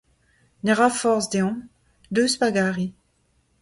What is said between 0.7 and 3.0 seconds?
ra forzh deomp. Deus pa gari.